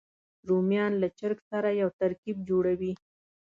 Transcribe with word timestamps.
رومیان 0.49 0.91
له 1.01 1.07
چرګ 1.19 1.39
سره 1.49 1.69
یو 1.81 1.89
ترکیب 1.99 2.37
جوړوي 2.49 2.93